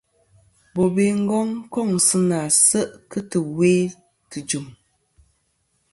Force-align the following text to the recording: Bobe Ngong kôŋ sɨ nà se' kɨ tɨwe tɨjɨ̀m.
Bobe 0.73 1.05
Ngong 1.23 1.51
kôŋ 1.73 1.89
sɨ 2.07 2.17
nà 2.29 2.39
se' 2.65 2.91
kɨ 3.11 3.19
tɨwe 3.29 3.69
tɨjɨ̀m. 4.29 4.65